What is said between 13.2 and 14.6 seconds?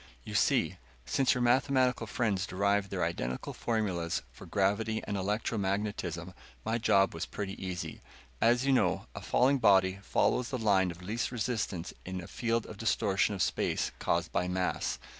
of space caused by